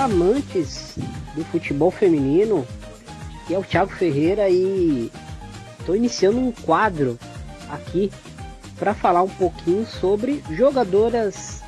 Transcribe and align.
amantes 0.00 0.94
do 1.34 1.44
futebol 1.44 1.90
feminino, 1.90 2.66
que 3.46 3.54
é 3.54 3.58
o 3.58 3.62
Thiago 3.62 3.92
Ferreira 3.92 4.48
e 4.48 5.10
estou 5.78 5.94
iniciando 5.94 6.38
um 6.38 6.52
quadro 6.52 7.18
aqui 7.68 8.10
para 8.78 8.94
falar 8.94 9.22
um 9.22 9.28
pouquinho 9.28 9.86
sobre 9.86 10.42
jogadoras 10.50 11.62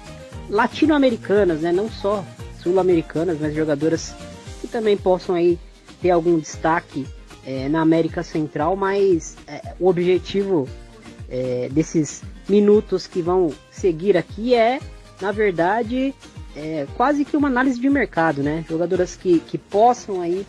latino-americanas, 0.48 1.60
né? 1.60 1.72
Não 1.72 1.90
só 1.90 2.24
sul-americanas, 2.62 3.38
mas 3.38 3.54
jogadoras 3.54 4.14
que 4.60 4.66
também 4.66 4.96
possam 4.96 5.34
aí 5.34 5.58
ter 6.00 6.10
algum 6.10 6.38
destaque 6.38 7.06
é, 7.44 7.68
na 7.68 7.80
América 7.80 8.22
Central, 8.22 8.76
mas 8.76 9.36
é, 9.46 9.74
o 9.78 9.88
objetivo 9.88 10.66
é, 11.28 11.68
desses 11.70 12.22
minutos 12.48 13.06
que 13.06 13.20
vão 13.20 13.52
seguir 13.70 14.16
aqui 14.16 14.54
é, 14.54 14.80
na 15.20 15.32
verdade, 15.32 16.14
é, 16.56 16.86
quase 16.96 17.24
que 17.24 17.36
uma 17.36 17.48
análise 17.48 17.80
de 17.80 17.88
mercado, 17.88 18.42
né? 18.42 18.64
Jogadoras 18.68 19.16
que, 19.16 19.40
que 19.40 19.56
possam 19.58 20.20
aí 20.20 20.46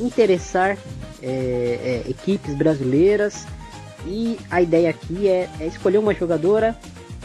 interessar 0.00 0.78
é, 1.22 2.02
é, 2.06 2.10
equipes 2.10 2.54
brasileiras 2.54 3.46
e 4.06 4.38
a 4.50 4.62
ideia 4.62 4.90
aqui 4.90 5.28
é, 5.28 5.48
é 5.60 5.66
escolher 5.66 5.98
uma 5.98 6.14
jogadora, 6.14 6.76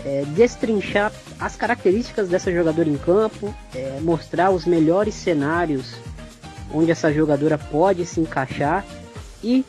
é, 0.05 0.23
destrinchar 0.35 1.11
as 1.39 1.55
características 1.55 2.27
dessa 2.27 2.52
jogadora 2.52 2.89
em 2.89 2.97
campo, 2.97 3.53
é, 3.75 3.99
mostrar 4.02 4.52
os 4.52 4.66
melhores 4.66 5.13
cenários 5.13 5.95
onde 6.73 6.91
essa 6.91 7.11
jogadora 7.13 7.57
pode 7.57 8.05
se 8.05 8.19
encaixar 8.19 8.85
e 9.43 9.66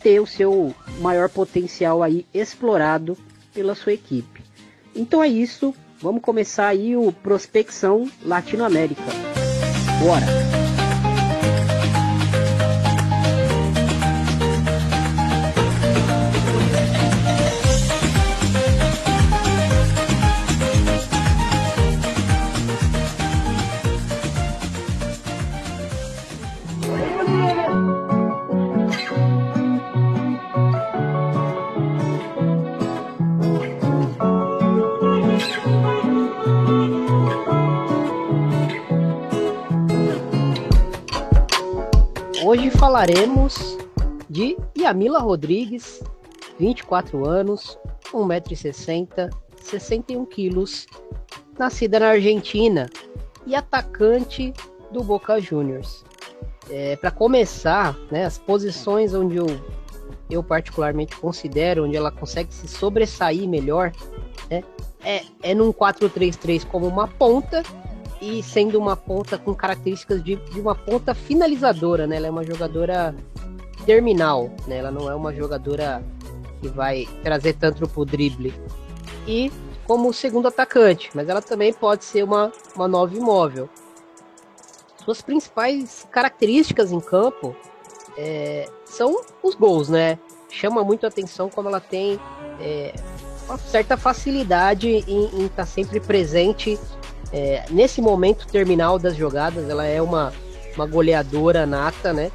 ter 0.00 0.20
o 0.20 0.26
seu 0.26 0.74
maior 1.00 1.28
potencial 1.28 2.02
aí 2.02 2.26
explorado 2.32 3.16
pela 3.52 3.74
sua 3.74 3.92
equipe. 3.92 4.42
Então 4.94 5.22
é 5.22 5.28
isso, 5.28 5.74
vamos 6.00 6.22
começar 6.22 6.68
aí 6.68 6.96
o 6.96 7.12
Prospecção 7.12 8.10
Latinoamérica. 8.24 9.02
Bora! 10.00 10.45
Falaremos 42.86 43.76
de 44.30 44.56
Yamila 44.78 45.18
Rodrigues, 45.18 46.04
24 46.56 47.28
anos, 47.28 47.76
1,60m, 48.12 49.28
61 49.56 50.24
quilos, 50.24 50.86
nascida 51.58 51.98
na 51.98 52.10
Argentina 52.10 52.88
e 53.44 53.56
atacante 53.56 54.52
do 54.92 55.02
Boca 55.02 55.40
Juniors. 55.40 56.04
É, 56.70 56.94
Para 56.94 57.10
começar, 57.10 57.98
né, 58.08 58.24
as 58.24 58.38
posições 58.38 59.12
onde 59.12 59.36
eu, 59.36 59.46
eu 60.30 60.40
particularmente 60.40 61.16
considero, 61.16 61.86
onde 61.86 61.96
ela 61.96 62.12
consegue 62.12 62.54
se 62.54 62.68
sobressair 62.68 63.48
melhor, 63.48 63.90
né, 64.48 64.62
é, 65.02 65.24
é 65.42 65.54
num 65.56 65.72
4-3-3 65.72 66.64
como 66.64 66.86
uma 66.86 67.08
ponta 67.08 67.64
e 68.20 68.42
sendo 68.42 68.78
uma 68.78 68.96
ponta 68.96 69.36
com 69.38 69.54
características 69.54 70.22
de, 70.22 70.36
de 70.36 70.60
uma 70.60 70.74
ponta 70.74 71.14
finalizadora, 71.14 72.06
né? 72.06 72.16
Ela 72.16 72.28
é 72.28 72.30
uma 72.30 72.44
jogadora 72.44 73.14
terminal, 73.84 74.50
né? 74.66 74.78
Ela 74.78 74.90
não 74.90 75.10
é 75.10 75.14
uma 75.14 75.34
jogadora 75.34 76.02
que 76.60 76.68
vai 76.68 77.06
trazer 77.22 77.54
tanto 77.54 77.86
pro 77.88 78.04
drible. 78.04 78.54
E 79.26 79.52
como 79.86 80.12
segundo 80.12 80.48
atacante, 80.48 81.10
mas 81.14 81.28
ela 81.28 81.42
também 81.42 81.72
pode 81.72 82.04
ser 82.04 82.24
uma, 82.24 82.52
uma 82.74 82.88
nova 82.88 83.14
imóvel. 83.14 83.68
Suas 85.04 85.22
principais 85.22 86.06
características 86.10 86.90
em 86.90 86.98
campo 86.98 87.54
é, 88.16 88.68
são 88.84 89.20
os 89.42 89.54
gols, 89.54 89.88
né? 89.88 90.18
Chama 90.50 90.82
muito 90.82 91.06
atenção 91.06 91.48
como 91.48 91.68
ela 91.68 91.80
tem 91.80 92.18
é, 92.60 92.94
uma 93.46 93.58
certa 93.58 93.96
facilidade 93.96 94.88
em 94.88 95.44
estar 95.44 95.56
tá 95.62 95.66
sempre 95.66 96.00
presente 96.00 96.78
é, 97.32 97.64
nesse 97.70 98.00
momento 98.00 98.46
terminal 98.46 98.98
das 98.98 99.16
jogadas, 99.16 99.68
ela 99.68 99.84
é 99.84 100.00
uma, 100.00 100.32
uma 100.74 100.86
goleadora 100.86 101.66
nata, 101.66 102.12
né? 102.12 102.30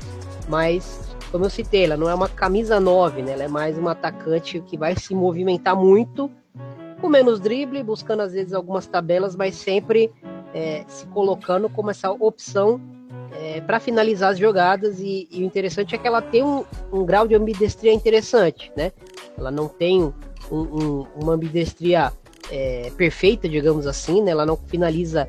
Mas, 0.47 1.15
como 1.31 1.45
eu 1.45 1.49
citei, 1.49 1.85
ela 1.85 1.97
não 1.97 2.09
é 2.09 2.13
uma 2.13 2.27
camisa 2.27 2.79
9, 2.79 3.21
né? 3.21 3.33
Ela 3.33 3.43
é 3.43 3.47
mais 3.47 3.77
uma 3.77 3.91
atacante 3.91 4.59
que 4.61 4.77
vai 4.77 4.95
se 4.95 5.15
movimentar 5.15 5.75
muito, 5.75 6.29
com 6.99 7.09
menos 7.09 7.39
drible, 7.39 7.81
buscando 7.83 8.21
às 8.21 8.33
vezes 8.33 8.53
algumas 8.53 8.85
tabelas, 8.85 9.35
mas 9.35 9.55
sempre 9.55 10.11
é, 10.53 10.83
se 10.87 11.05
colocando 11.07 11.69
como 11.69 11.89
essa 11.89 12.11
opção 12.11 12.79
é, 13.31 13.61
para 13.61 13.79
finalizar 13.79 14.31
as 14.31 14.37
jogadas. 14.37 14.99
E, 14.99 15.27
e, 15.31 15.41
o 15.41 15.45
interessante 15.45 15.95
é 15.95 15.97
que 15.97 16.07
ela 16.07 16.21
tem 16.21 16.43
um, 16.43 16.65
um, 16.91 17.05
grau 17.05 17.27
de 17.27 17.33
ambidestria 17.33 17.93
interessante, 17.93 18.71
né? 18.75 18.91
Ela 19.37 19.49
não 19.49 19.67
tem 19.67 20.03
um, 20.03 20.13
um, 20.51 21.07
uma 21.15 21.33
ambidestria 21.33 22.11
é, 22.51 22.91
perfeita, 22.97 23.47
digamos 23.47 23.87
assim, 23.87 24.21
né? 24.21 24.31
Ela 24.31 24.45
não 24.45 24.57
finaliza 24.67 25.27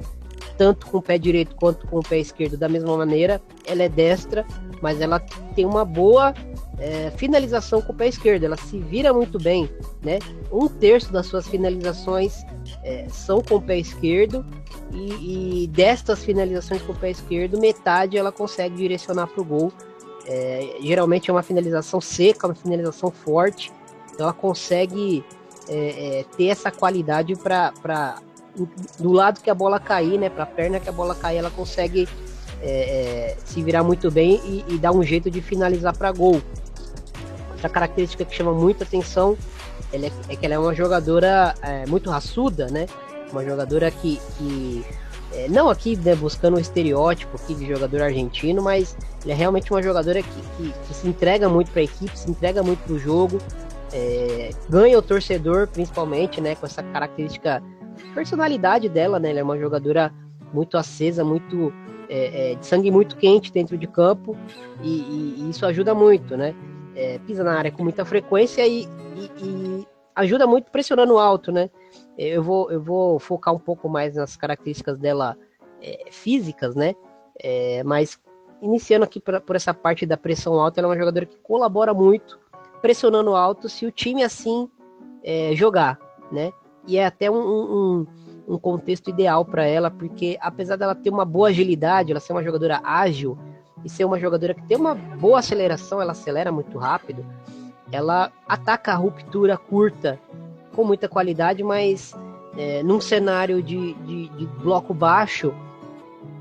tanto 0.58 0.86
com 0.86 0.98
o 0.98 1.02
pé 1.02 1.16
direito 1.16 1.54
quanto 1.56 1.86
com 1.86 2.00
o 2.00 2.02
pé 2.02 2.18
esquerdo 2.18 2.56
da 2.56 2.68
mesma 2.68 2.96
maneira. 2.96 3.40
Ela 3.64 3.84
é 3.84 3.88
destra, 3.88 4.44
mas 4.82 5.00
ela 5.00 5.20
tem 5.54 5.64
uma 5.64 5.84
boa 5.84 6.34
é, 6.78 7.10
finalização 7.12 7.80
com 7.80 7.92
o 7.92 7.96
pé 7.96 8.08
esquerdo. 8.08 8.44
Ela 8.44 8.56
se 8.56 8.78
vira 8.78 9.12
muito 9.12 9.38
bem, 9.38 9.70
né? 10.02 10.18
Um 10.50 10.68
terço 10.68 11.12
das 11.12 11.26
suas 11.26 11.46
finalizações 11.46 12.44
é, 12.82 13.06
são 13.08 13.40
com 13.40 13.56
o 13.56 13.62
pé 13.62 13.78
esquerdo 13.78 14.44
e, 14.92 15.62
e, 15.64 15.66
destas 15.68 16.24
finalizações 16.24 16.82
com 16.82 16.92
o 16.92 16.96
pé 16.96 17.10
esquerdo, 17.10 17.58
metade 17.58 18.18
ela 18.18 18.32
consegue 18.32 18.76
direcionar 18.76 19.28
para 19.28 19.40
o 19.40 19.44
gol. 19.44 19.72
É, 20.26 20.76
geralmente 20.80 21.30
é 21.30 21.32
uma 21.32 21.42
finalização 21.42 22.00
seca, 22.00 22.46
uma 22.46 22.54
finalização 22.54 23.10
forte. 23.10 23.72
Então 24.12 24.26
ela 24.26 24.32
consegue 24.32 25.24
é, 25.68 26.20
é, 26.20 26.24
ter 26.36 26.46
essa 26.46 26.70
qualidade 26.70 27.34
para 27.36 27.72
do 28.98 29.12
lado 29.12 29.40
que 29.40 29.48
a 29.48 29.54
bola 29.54 29.80
cair, 29.80 30.18
né, 30.18 30.28
para 30.28 30.42
a 30.42 30.46
perna 30.46 30.78
que 30.78 30.88
a 30.88 30.92
bola 30.92 31.14
cair, 31.14 31.38
ela 31.38 31.50
consegue 31.50 32.06
é, 32.60 32.66
é, 32.70 33.36
se 33.44 33.62
virar 33.62 33.82
muito 33.82 34.10
bem 34.10 34.40
e, 34.44 34.74
e, 34.74 34.78
dar 34.78 34.92
um 34.92 35.02
jeito 35.02 35.30
de 35.30 35.40
finalizar 35.40 35.96
para 35.96 36.12
gol. 36.12 36.40
Outra 37.52 37.68
característica 37.68 38.24
que 38.24 38.34
chama 38.34 38.52
muita 38.52 38.84
atenção 38.84 39.36
é, 39.92 40.10
é, 40.28 40.36
que 40.36 40.46
ela 40.46 40.54
é 40.54 40.58
uma 40.58 40.74
jogadora 40.74 41.54
é, 41.62 41.86
muito 41.86 42.10
raçuda, 42.10 42.68
né? 42.68 42.86
Uma 43.32 43.44
jogadora 43.44 43.90
que, 43.90 44.20
que 44.36 44.84
não 45.48 45.70
aqui 45.70 45.96
né, 45.96 46.14
buscando 46.14 46.58
um 46.58 46.60
estereótipo 46.60 47.36
aqui 47.36 47.54
de 47.54 47.66
jogador 47.66 48.02
argentino, 48.02 48.62
mas 48.62 48.94
ela 49.24 49.32
é 49.32 49.34
realmente 49.34 49.70
uma 49.72 49.82
jogadora 49.82 50.22
que, 50.22 50.42
que, 50.56 50.72
que 50.86 50.94
se 50.94 51.08
entrega 51.08 51.48
muito 51.48 51.70
para 51.70 51.80
a 51.80 51.84
equipe, 51.84 52.16
se 52.16 52.30
entrega 52.30 52.62
muito 52.62 52.80
para 52.80 52.92
o 52.92 52.98
jogo, 52.98 53.38
é, 53.92 54.50
ganha 54.68 54.98
o 54.98 55.02
torcedor, 55.02 55.68
principalmente, 55.68 56.40
né, 56.40 56.54
com 56.54 56.66
essa 56.66 56.82
característica, 56.82 57.62
personalidade 58.14 58.88
dela, 58.88 59.18
né, 59.18 59.30
ela 59.30 59.40
é 59.40 59.42
uma 59.42 59.58
jogadora 59.58 60.12
muito 60.52 60.76
acesa, 60.76 61.24
muito 61.24 61.72
é, 62.08 62.52
é, 62.52 62.54
de 62.54 62.66
sangue 62.66 62.90
muito 62.90 63.16
quente 63.16 63.52
dentro 63.52 63.76
de 63.76 63.86
campo 63.86 64.36
e, 64.82 65.00
e, 65.00 65.34
e 65.38 65.50
isso 65.50 65.64
ajuda 65.66 65.94
muito, 65.94 66.36
né, 66.36 66.54
é, 66.96 67.18
pisa 67.20 67.44
na 67.44 67.56
área 67.56 67.70
com 67.70 67.82
muita 67.82 68.04
frequência 68.04 68.66
e, 68.66 68.88
e, 69.38 69.86
ajuda 70.14 70.46
muito 70.46 70.70
pressionando 70.70 71.18
alto, 71.18 71.52
né, 71.52 71.70
eu 72.16 72.42
vou, 72.42 72.70
eu 72.70 72.80
vou 72.82 73.18
focar 73.18 73.54
um 73.54 73.58
pouco 73.58 73.88
mais 73.88 74.14
nas 74.16 74.36
características 74.36 74.98
dela 74.98 75.36
é, 75.82 76.06
físicas, 76.10 76.74
né, 76.74 76.94
é, 77.42 77.82
mas 77.84 78.18
iniciando 78.62 79.04
aqui 79.04 79.20
por, 79.20 79.40
por 79.40 79.56
essa 79.56 79.74
parte 79.74 80.06
da 80.06 80.16
pressão 80.16 80.54
alta, 80.54 80.80
ela 80.80 80.88
é 80.88 80.90
uma 80.90 80.98
jogadora 80.98 81.26
que 81.26 81.36
colabora 81.38 81.92
muito 81.92 82.41
pressionando 82.82 83.34
alto 83.34 83.68
se 83.68 83.86
o 83.86 83.92
time 83.92 84.22
assim 84.22 84.68
é, 85.24 85.54
jogar, 85.54 85.98
né? 86.30 86.52
E 86.86 86.98
é 86.98 87.06
até 87.06 87.30
um, 87.30 87.36
um, 87.36 88.06
um 88.48 88.58
contexto 88.58 89.08
ideal 89.08 89.44
para 89.44 89.64
ela, 89.64 89.90
porque 89.90 90.36
apesar 90.40 90.76
dela 90.76 90.94
ter 90.94 91.10
uma 91.10 91.24
boa 91.24 91.48
agilidade, 91.48 92.10
ela 92.10 92.20
ser 92.20 92.32
uma 92.32 92.42
jogadora 92.42 92.80
ágil 92.82 93.38
e 93.84 93.88
ser 93.88 94.04
uma 94.04 94.18
jogadora 94.18 94.52
que 94.52 94.66
tem 94.66 94.76
uma 94.76 94.94
boa 94.94 95.38
aceleração, 95.38 96.02
ela 96.02 96.12
acelera 96.12 96.50
muito 96.50 96.76
rápido, 96.76 97.24
ela 97.90 98.32
ataca 98.48 98.92
a 98.92 98.96
ruptura 98.96 99.56
curta 99.56 100.18
com 100.74 100.84
muita 100.84 101.08
qualidade, 101.08 101.62
mas 101.62 102.14
é, 102.56 102.82
num 102.82 103.00
cenário 103.00 103.62
de, 103.62 103.94
de, 103.94 104.28
de 104.28 104.46
bloco 104.46 104.92
baixo, 104.92 105.54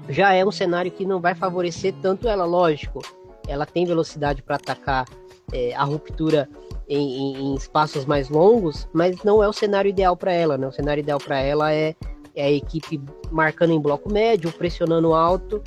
já 0.10 0.34
é 0.34 0.44
um 0.46 0.52
cenário 0.52 0.92
que 0.92 1.06
não 1.06 1.20
vai 1.20 1.36
favorecer 1.36 1.94
tanto 2.02 2.28
ela, 2.28 2.46
lógico. 2.46 3.02
Ela 3.52 3.66
tem 3.66 3.86
velocidade 3.86 4.42
para 4.42 4.56
atacar 4.56 5.06
é, 5.52 5.74
a 5.76 5.84
ruptura 5.84 6.50
em, 6.88 7.36
em, 7.36 7.56
espaços 7.56 8.06
mais 8.06 8.30
longos, 8.30 8.88
mas 8.94 9.24
não 9.24 9.44
é 9.44 9.48
o 9.48 9.54
cenário 9.54 9.90
ideal 9.90 10.16
para 10.16 10.32
ela, 10.32 10.58
né? 10.58 10.68
O 10.68 10.72
cenário 10.72 11.02
ideal 11.02 11.20
para 11.20 11.40
ela 11.40 11.72
é, 11.72 11.96
é 12.36 12.46
é 12.46 12.46
a 12.46 12.52
equipe 12.52 13.02
marcando 13.32 13.74
em 13.74 13.80
bloco 13.80 14.12
médio, 14.12 14.52
pressionando 14.52 15.14
alto, 15.14 15.62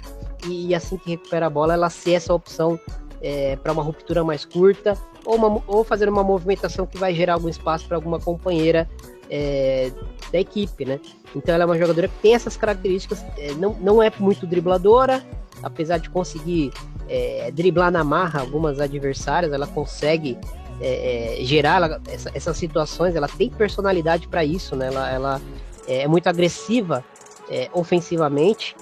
e, 0.47 0.69
e 0.69 0.75
assim 0.75 0.97
que 0.97 1.11
recupera 1.11 1.47
a 1.47 1.51
bola, 1.51 1.75
ela 1.75 1.91
ser 1.91 2.13
essa 2.13 2.35
opção 2.35 2.79
é, 3.21 3.57
para 3.57 3.73
uma 3.73 3.83
ruptura 3.83 4.23
mais 4.25 4.45
curta, 4.45 4.97
ou, 5.25 5.37
uma, 5.37 5.63
ou 5.67 5.85
fazer 5.85 6.09
uma 6.09 6.23
movimentação 6.23 6.87
que 6.87 6.99
vai 6.99 7.15
gerar 7.15 7.35
algum 7.35 7.49
espaço 7.49 7.87
para 7.87 7.97
alguma 7.97 8.19
companheira 8.19 8.89
é, 9.31 9.91
da 10.33 10.39
equipe, 10.39 10.85
né? 10.85 11.01
Então 11.35 11.55
ela 11.55 11.65
é 11.65 11.67
uma 11.67 11.79
jogadora 11.79 12.09
que 12.09 12.19
tem 12.21 12.35
essas 12.35 12.57
características, 12.57 13.25
é, 13.37 13.53
não, 13.55 13.75
não 13.75 14.03
é 14.03 14.13
muito 14.19 14.47
dribladora, 14.47 15.25
apesar 15.63 15.99
de 15.99 16.11
conseguir 16.11 16.73
é, 17.09 17.51
driblar 17.53 17.91
na 17.91 18.05
marra 18.05 18.41
algumas 18.41 18.81
adversárias, 18.81 19.53
ela 19.53 19.67
consegue 19.67 20.39
é, 20.81 21.41
é, 21.41 21.45
gerar 21.45 21.77
ela, 21.77 22.01
essa, 22.09 22.31
essas 22.35 22.57
situações, 22.57 23.15
ela 23.15 23.29
tem 23.29 23.51
personalidade 23.51 24.29
para 24.29 24.45
isso, 24.45 24.75
né? 24.75 24.89
Ela, 24.89 25.11
ela 25.11 25.41
é 25.87 26.09
muito 26.09 26.29
agressiva 26.29 27.05
é, 27.49 27.69
ofensivamente, 27.73 28.75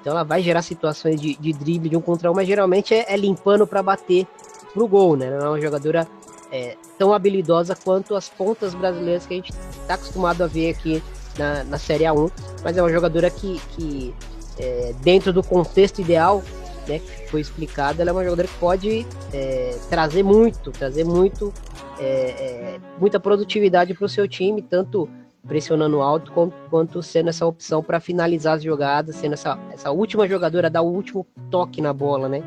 então 0.00 0.12
ela 0.12 0.22
vai 0.22 0.42
gerar 0.42 0.62
situações 0.62 1.20
de, 1.20 1.34
de 1.36 1.52
drible 1.52 1.88
de 1.88 1.96
um 1.96 2.00
contra 2.00 2.30
um, 2.30 2.34
mas 2.34 2.46
geralmente 2.46 2.94
é, 2.94 3.12
é 3.12 3.16
limpando 3.16 3.66
para 3.66 3.82
bater 3.82 4.26
pro 4.72 4.86
gol, 4.86 5.16
né? 5.16 5.30
Não 5.30 5.46
é 5.46 5.48
uma 5.48 5.60
jogadora 5.60 6.06
é, 6.54 6.76
tão 6.96 7.12
habilidosa 7.12 7.74
quanto 7.74 8.14
as 8.14 8.28
pontas 8.28 8.74
brasileiras 8.74 9.26
que 9.26 9.34
a 9.34 9.36
gente 9.38 9.52
está 9.72 9.94
acostumado 9.94 10.44
a 10.44 10.46
ver 10.46 10.70
aqui 10.70 11.02
na, 11.36 11.64
na 11.64 11.78
Série 11.78 12.04
A1, 12.04 12.30
mas 12.62 12.76
é 12.76 12.82
uma 12.82 12.92
jogadora 12.92 13.28
que, 13.28 13.60
que 13.70 14.14
é, 14.56 14.94
dentro 15.02 15.32
do 15.32 15.42
contexto 15.42 16.00
ideal, 16.00 16.44
né, 16.86 17.00
que 17.00 17.28
foi 17.28 17.40
explicado, 17.40 18.00
ela 18.00 18.10
é 18.10 18.12
uma 18.12 18.22
jogadora 18.22 18.46
que 18.46 18.58
pode 18.58 19.04
é, 19.32 19.76
trazer 19.90 20.22
muito, 20.22 20.70
trazer 20.70 21.02
muito, 21.02 21.52
é, 21.98 22.04
é, 22.04 22.80
muita 23.00 23.18
produtividade 23.18 23.92
para 23.92 24.04
o 24.04 24.08
seu 24.08 24.28
time, 24.28 24.62
tanto 24.62 25.08
pressionando 25.48 26.00
alto 26.02 26.30
quanto, 26.30 26.54
quanto 26.70 27.02
sendo 27.02 27.30
essa 27.30 27.44
opção 27.44 27.82
para 27.82 27.98
finalizar 27.98 28.54
as 28.54 28.62
jogadas, 28.62 29.16
sendo 29.16 29.32
essa, 29.32 29.58
essa 29.72 29.90
última 29.90 30.28
jogadora 30.28 30.70
dar 30.70 30.82
o 30.82 30.86
último 30.86 31.26
toque 31.50 31.82
na 31.82 31.92
bola, 31.92 32.28
né, 32.28 32.44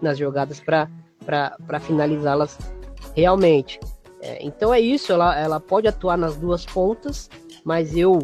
nas 0.00 0.16
jogadas 0.16 0.58
para 0.58 1.80
finalizá-las 1.80 2.56
realmente. 3.14 3.78
É, 4.20 4.44
então 4.44 4.72
é 4.72 4.80
isso, 4.80 5.12
ela, 5.12 5.38
ela 5.38 5.60
pode 5.60 5.88
atuar 5.88 6.16
nas 6.16 6.36
duas 6.36 6.64
pontas, 6.64 7.28
mas 7.64 7.96
eu 7.96 8.20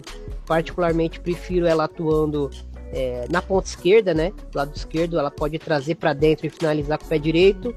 particularmente 0.47 1.19
prefiro 1.19 1.67
ela 1.67 1.85
atuando 1.85 2.51
é, 2.93 3.27
na 3.29 3.43
ponta 3.43 3.69
esquerda, 3.69 4.15
né? 4.15 4.33
Do 4.51 4.57
lado 4.57 4.73
esquerdo, 4.75 5.19
ela 5.19 5.31
pode 5.31 5.59
trazer 5.59 5.97
para 5.97 6.13
dentro 6.13 6.47
e 6.47 6.51
finalizar 6.51 6.99
com 6.99 7.05
o 7.05 7.09
pé 7.09 7.19
direito, 7.19 7.75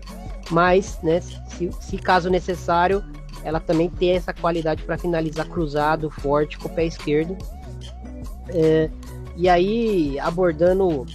mas, 0.50 1.00
né, 1.02 1.20
se, 1.22 1.72
se 1.80 1.98
caso 1.98 2.30
necessário, 2.30 3.04
ela 3.44 3.60
também 3.60 3.90
tem 3.90 4.12
essa 4.12 4.34
qualidade 4.34 4.84
para 4.84 4.98
finalizar 4.98 5.48
cruzado, 5.48 6.10
forte 6.10 6.58
com 6.58 6.68
o 6.68 6.72
pé 6.72 6.86
esquerdo. 6.86 7.38
É, 8.50 8.90
e 9.36 9.50
aí, 9.50 10.20
abordando 10.20 11.06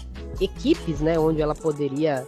equipes, 0.41 1.01
né, 1.01 1.19
onde 1.19 1.41
ela 1.41 1.55
poderia 1.55 2.27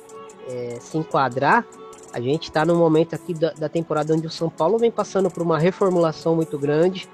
é, 0.49 0.79
se 0.81 0.99
enquadrar, 0.99 1.67
a 2.13 2.21
gente 2.21 2.45
está 2.45 2.65
no 2.65 2.75
momento 2.75 3.15
aqui 3.15 3.35
da, 3.35 3.53
da, 3.53 3.69
temporada 3.69 4.15
onde 4.15 4.27
o 4.27 4.31
São 4.31 4.49
Paulo 4.49 4.79
vem 4.79 4.91
passando 4.91 5.31
por 5.31 5.43
uma 5.43 5.59
reformulação 5.59 6.35
muito 6.35 6.59
grande, 6.59 7.09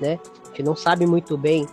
né? 0.00 0.18
A 0.44 0.48
gente 0.48 0.62
não 0.62 0.74
sabe 0.74 1.06
muito 1.06 1.36
bem 1.36 1.66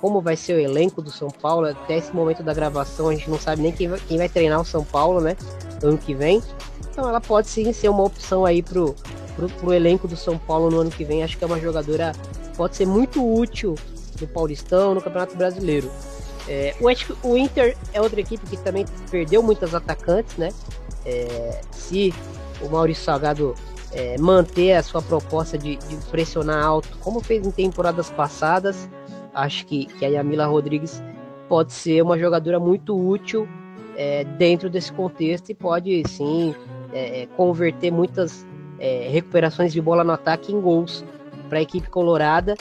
como 0.00 0.20
vai 0.20 0.36
ser 0.36 0.54
o 0.54 0.60
elenco 0.60 1.00
do 1.00 1.10
São 1.10 1.30
Paulo. 1.30 1.66
Até 1.66 1.96
esse 1.96 2.14
momento 2.14 2.42
da 2.42 2.52
gravação, 2.52 3.08
a 3.08 3.14
gente 3.14 3.30
não 3.30 3.38
sabe 3.38 3.62
nem 3.62 3.72
quem 3.72 3.88
vai, 3.88 4.00
quem 4.00 4.18
vai 4.18 4.28
treinar 4.28 4.60
o 4.60 4.64
São 4.64 4.84
Paulo, 4.84 5.20
né? 5.20 5.36
ano 5.82 5.98
que 5.98 6.14
vem. 6.14 6.42
Então 6.90 7.08
ela 7.08 7.20
pode 7.20 7.48
sim 7.48 7.72
ser 7.72 7.88
uma 7.88 8.04
opção 8.04 8.44
aí 8.44 8.62
pro, 8.62 8.94
pro, 9.34 9.48
pro 9.48 9.72
elenco 9.72 10.08
do 10.08 10.16
São 10.16 10.38
Paulo 10.38 10.70
no 10.70 10.80
ano 10.80 10.90
que 10.90 11.04
vem. 11.04 11.22
Acho 11.22 11.36
que 11.36 11.44
é 11.44 11.46
uma 11.46 11.60
jogadora 11.60 12.12
pode 12.56 12.76
ser 12.76 12.86
muito 12.86 13.24
útil 13.24 13.74
no 14.20 14.26
Paulistão, 14.26 14.94
no 14.94 15.02
Campeonato 15.02 15.36
Brasileiro. 15.36 15.90
É, 16.48 16.74
o, 17.22 17.36
Inter 17.36 17.76
é 17.92 18.00
outra 18.00 18.20
equipe 18.20 18.46
que 18.46 18.56
também 18.56 18.86
perdeu 19.10 19.42
muitas 19.42 19.74
atacantes, 19.74 20.36
né? 20.36 20.48
É, 21.06 21.60
se 21.70 22.12
o 22.60 22.68
Maurício 22.68 23.04
Salgado 23.04 23.54
é, 23.92 24.18
manter 24.18 24.72
a 24.72 24.82
sua 24.82 25.00
proposta 25.00 25.56
de, 25.56 25.76
de, 25.76 25.96
pressionar 26.10 26.64
alto, 26.64 26.98
como 27.00 27.20
fez 27.20 27.46
em 27.46 27.50
temporadas 27.50 28.10
passadas, 28.10 28.88
acho 29.32 29.64
que, 29.66 29.86
que 29.86 30.04
a 30.04 30.08
Yamila 30.08 30.46
Rodrigues 30.46 31.02
pode 31.48 31.72
ser 31.72 32.02
uma 32.02 32.18
jogadora 32.18 32.58
muito 32.58 32.96
útil 32.96 33.48
é, 33.96 34.24
dentro 34.24 34.68
desse 34.68 34.92
contexto 34.92 35.50
e 35.50 35.54
pode 35.54 36.02
sim 36.08 36.54
é, 36.92 37.22
é, 37.22 37.26
converter 37.36 37.90
muitas 37.90 38.46
é, 38.78 39.08
recuperações 39.10 39.72
de 39.72 39.80
bola 39.80 40.04
no 40.04 40.12
ataque 40.12 40.52
em 40.52 40.60
gols 40.60 41.04
para 41.48 41.58
a 41.58 41.62
equipe 41.62 41.88
colorada. 41.88 42.54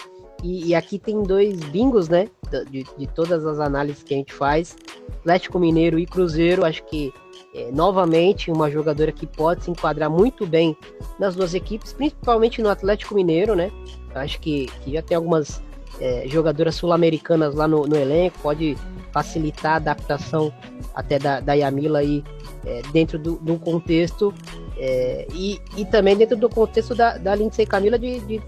E, 0.44 0.68
e, 0.68 0.76
aqui 0.76 1.00
tem 1.00 1.24
dois 1.24 1.60
bingos, 1.66 2.08
né? 2.08 2.28
De, 2.70 2.84
de 2.84 3.08
todas 3.08 3.46
as 3.46 3.60
análises 3.60 4.04
que 4.04 4.14
a 4.14 4.18
gente 4.18 4.34
faz. 4.34 4.78
Atlético 5.22 5.58
Mineiro 5.58 5.98
e 5.98 6.06
Cruzeiro, 6.06 6.64
acho 6.64 6.84
que 6.84 7.12
é, 7.56 7.72
novamente 7.72 8.52
uma 8.52 8.70
jogadora 8.70 9.12
que 9.14 9.26
pode 9.26 9.64
se 9.64 9.72
enquadrar 9.72 10.10
muito 10.10 10.46
bem 10.46 10.78
nas 11.18 11.36
duas 11.36 11.54
equipes, 11.54 11.94
principalmente 11.94 12.62
no 12.62 12.70
Atlético 12.70 13.16
Mineiro, 13.16 13.56
né? 13.56 13.72
Acho 14.14 14.40
que, 14.42 14.68
que 14.84 14.92
já 14.94 15.02
tem 15.02 15.16
algumas 15.16 15.62
é, 16.00 16.26
jogadoras 16.28 16.76
sul-americanas 16.76 17.56
lá 17.56 17.68
no, 17.68 17.88
no, 17.88 17.96
elenco, 17.96 18.38
pode 18.40 18.78
facilitar 19.12 19.74
a 19.74 19.76
adaptação 19.78 20.54
até 20.94 21.18
da, 21.18 21.40
da 21.40 21.54
Yamila 21.54 22.00
aí 22.00 22.24
é, 22.66 22.82
dentro 22.92 23.18
do, 23.18 23.36
do 23.38 23.58
contexto 23.58 24.34
é, 24.78 25.26
e, 25.34 25.60
e 25.78 25.86
também 25.86 26.18
dentro 26.18 26.36
do 26.36 26.50
contexto 26.50 26.94
da, 26.94 27.18
da 27.18 27.34
Lindsay 27.36 27.66
Camila 27.66 27.98
de, 27.98 28.20
de 28.22 28.42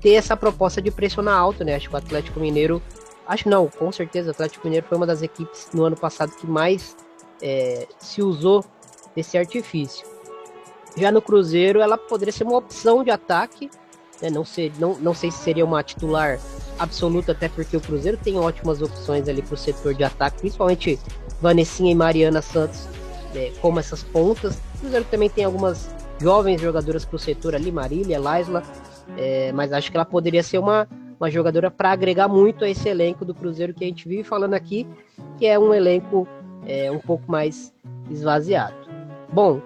ter 0.00 0.14
essa 0.14 0.36
proposta 0.36 0.80
de 0.80 0.90
pressionar 0.90 1.36
alto, 1.38 1.64
né? 1.64 1.74
Acho 1.74 1.88
que 1.90 1.94
o 1.94 1.98
Atlético 1.98 2.40
Mineiro, 2.40 2.80
acho 3.26 3.46
não, 3.48 3.68
com 3.68 3.92
certeza 3.92 4.28
o 4.28 4.30
Atlético 4.30 4.66
Mineiro 4.66 4.86
foi 4.88 4.96
uma 4.96 5.06
das 5.06 5.20
equipes 5.20 5.68
no 5.74 5.84
ano 5.84 5.96
passado 5.96 6.32
que 6.34 6.46
mais 6.46 6.96
é, 7.44 7.86
se 7.98 8.22
usou 8.22 8.64
desse 9.14 9.36
artifício. 9.36 10.06
Já 10.96 11.12
no 11.12 11.20
Cruzeiro, 11.20 11.80
ela 11.80 11.98
poderia 11.98 12.32
ser 12.32 12.44
uma 12.44 12.56
opção 12.56 13.04
de 13.04 13.10
ataque, 13.10 13.70
né? 14.22 14.30
não, 14.30 14.44
sei, 14.44 14.72
não, 14.78 14.94
não 14.98 15.12
sei 15.12 15.30
se 15.30 15.38
seria 15.38 15.64
uma 15.64 15.82
titular 15.82 16.40
absoluta, 16.78 17.32
até 17.32 17.48
porque 17.48 17.76
o 17.76 17.80
Cruzeiro 17.80 18.16
tem 18.16 18.38
ótimas 18.38 18.80
opções 18.80 19.28
ali 19.28 19.42
para 19.42 19.54
o 19.54 19.58
setor 19.58 19.92
de 19.92 20.02
ataque, 20.02 20.38
principalmente 20.38 20.98
Vanessinha 21.40 21.92
e 21.92 21.94
Mariana 21.94 22.40
Santos, 22.40 22.88
né, 23.34 23.52
como 23.60 23.78
essas 23.78 24.02
pontas. 24.02 24.56
O 24.76 24.78
Cruzeiro 24.80 25.04
também 25.10 25.28
tem 25.28 25.44
algumas 25.44 25.94
jovens 26.20 26.60
jogadoras 26.60 27.04
para 27.04 27.16
o 27.16 27.18
setor 27.18 27.54
ali, 27.54 27.70
Marília, 27.70 28.18
Laisla, 28.18 28.62
é, 29.18 29.52
mas 29.52 29.72
acho 29.72 29.90
que 29.90 29.96
ela 29.96 30.06
poderia 30.06 30.42
ser 30.42 30.58
uma, 30.58 30.88
uma 31.20 31.30
jogadora 31.30 31.70
para 31.70 31.90
agregar 31.90 32.28
muito 32.28 32.64
a 32.64 32.70
esse 32.70 32.88
elenco 32.88 33.24
do 33.24 33.34
Cruzeiro 33.34 33.74
que 33.74 33.84
a 33.84 33.86
gente 33.86 34.08
vive 34.08 34.22
falando 34.22 34.54
aqui, 34.54 34.86
que 35.36 35.46
é 35.46 35.58
um 35.58 35.74
elenco 35.74 36.26
é, 36.66 36.90
um 36.90 36.98
pouco 36.98 37.30
mais 37.30 37.72
esvaziado. 38.10 38.74
Bom, 39.32 39.60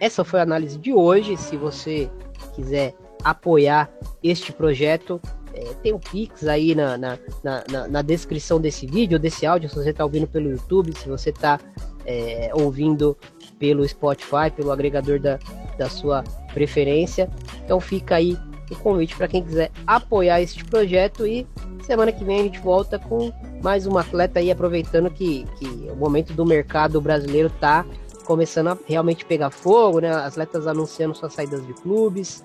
essa 0.00 0.24
foi 0.24 0.40
a 0.40 0.42
análise 0.42 0.78
de 0.78 0.92
hoje. 0.92 1.36
Se 1.36 1.56
você 1.56 2.10
quiser 2.54 2.94
apoiar 3.24 3.90
este 4.22 4.52
projeto, 4.52 5.20
é, 5.54 5.74
tem 5.82 5.92
o 5.92 5.96
um 5.96 6.00
Pix 6.00 6.46
aí 6.46 6.74
na, 6.74 6.96
na, 6.96 7.18
na, 7.42 7.88
na, 7.88 8.02
descrição 8.02 8.60
desse 8.60 8.86
vídeo, 8.86 9.18
desse 9.18 9.46
áudio, 9.46 9.68
se 9.68 9.76
você 9.76 9.90
está 9.90 10.04
ouvindo 10.04 10.26
pelo 10.26 10.50
YouTube, 10.50 10.96
se 10.96 11.08
você 11.08 11.30
está 11.30 11.60
é, 12.06 12.50
ouvindo 12.54 13.16
pelo 13.58 13.86
Spotify, 13.86 14.50
pelo 14.54 14.72
agregador 14.72 15.20
da, 15.20 15.38
da 15.78 15.88
sua 15.88 16.24
preferência. 16.52 17.30
Então 17.64 17.78
fica 17.78 18.16
aí 18.16 18.36
o 18.70 18.76
convite 18.76 19.16
para 19.16 19.28
quem 19.28 19.42
quiser 19.42 19.70
apoiar 19.86 20.40
este 20.40 20.64
projeto 20.64 21.26
e 21.26 21.46
semana 21.82 22.12
que 22.12 22.24
vem 22.24 22.40
a 22.40 22.42
gente 22.44 22.58
volta 22.60 22.98
com 22.98 23.32
mais 23.62 23.86
um 23.86 23.98
atleta 23.98 24.38
aí, 24.38 24.50
aproveitando 24.50 25.10
que, 25.10 25.46
que 25.58 25.66
o 25.90 25.96
momento 25.96 26.32
do 26.32 26.44
mercado 26.46 27.00
brasileiro 27.00 27.50
tá 27.60 27.84
começando 28.24 28.68
a 28.68 28.78
realmente 28.86 29.24
pegar 29.24 29.50
fogo, 29.50 30.00
né? 30.00 30.12
Atletas 30.12 30.66
anunciando 30.66 31.14
suas 31.14 31.32
saídas 31.34 31.66
de 31.66 31.72
clubes. 31.74 32.44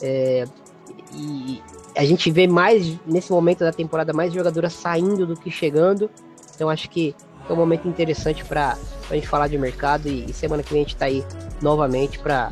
É, 0.00 0.44
e 1.14 1.62
a 1.96 2.04
gente 2.04 2.30
vê 2.30 2.46
mais, 2.46 2.98
nesse 3.06 3.30
momento 3.30 3.60
da 3.60 3.72
temporada, 3.72 4.12
mais 4.12 4.32
jogadoras 4.32 4.72
saindo 4.72 5.26
do 5.26 5.36
que 5.36 5.50
chegando. 5.50 6.10
Então 6.54 6.68
acho 6.68 6.88
que 6.90 7.14
é 7.48 7.52
um 7.52 7.56
momento 7.56 7.88
interessante 7.88 8.44
para 8.44 8.76
a 9.10 9.14
gente 9.14 9.28
falar 9.28 9.48
de 9.48 9.58
mercado. 9.58 10.08
E, 10.08 10.26
e, 10.28 10.32
semana 10.32 10.62
que 10.62 10.72
vem 10.72 10.80
a 10.80 10.84
gente 10.84 10.94
está 10.94 11.06
aí 11.06 11.24
novamente 11.62 12.18
para 12.18 12.50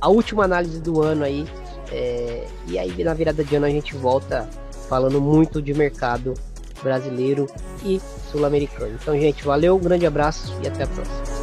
a 0.00 0.08
última 0.08 0.44
análise 0.44 0.80
do 0.80 1.02
ano 1.02 1.24
aí. 1.24 1.46
É, 1.92 2.46
e 2.66 2.78
aí 2.78 3.04
na 3.04 3.14
virada 3.14 3.44
de 3.44 3.56
ano 3.56 3.66
a 3.66 3.70
gente 3.70 3.94
volta 3.94 4.48
falando 4.88 5.20
muito 5.20 5.60
de 5.60 5.74
mercado 5.74 6.34
brasileiro 6.82 7.46
e 7.84 8.00
sul-americano. 8.30 8.96
Então, 9.00 9.18
gente, 9.18 9.44
valeu, 9.44 9.76
um 9.76 9.80
grande 9.80 10.06
abraço 10.06 10.52
e 10.62 10.68
até 10.68 10.84
a 10.84 10.86
próxima. 10.86 11.35